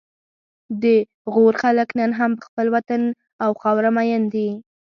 د 0.81 0.83
غور 1.33 1.53
خلک 1.63 1.89
نن 1.99 2.11
هم 2.19 2.31
په 2.37 2.43
خپل 2.47 2.67
وطن 2.75 3.01
او 3.43 3.49
خاوره 3.61 3.89
مین 3.95 4.23
دي 4.33 4.49